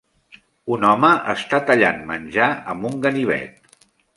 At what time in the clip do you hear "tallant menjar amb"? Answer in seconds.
1.69-2.91